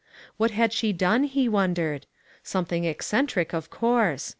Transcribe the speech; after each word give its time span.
What 0.37 0.49
had 0.49 0.73
she 0.73 0.93
done, 0.93 1.25
he 1.25 1.47
wondered; 1.47 2.07
something 2.41 2.85
eccentric, 2.85 3.53
of 3.53 3.69
course. 3.69 4.29